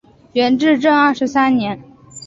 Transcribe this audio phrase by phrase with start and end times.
[0.33, 1.79] 元至正二十三年。